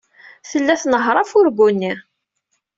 Tella 0.49 0.75
tnehheṛ 0.81 1.17
afurgu-nni. 1.23 1.93